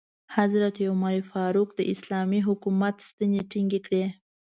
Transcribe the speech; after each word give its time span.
حضرت 0.37 0.75
عمر 0.89 1.15
فاروق 1.31 1.69
د 1.77 1.81
اسلامي 1.93 2.39
حکومت 2.47 2.95
ستنې 3.09 3.41
ټینګې 3.51 3.79
کړې. 3.85 4.05